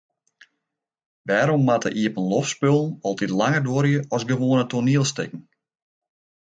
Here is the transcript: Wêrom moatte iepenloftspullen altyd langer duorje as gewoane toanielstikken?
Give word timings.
Wêrom 1.27 1.61
moatte 1.67 1.89
iepenloftspullen 2.01 2.89
altyd 3.07 3.35
langer 3.39 3.63
duorje 3.67 3.99
as 4.15 4.21
gewoane 4.31 4.65
toanielstikken? 4.71 5.41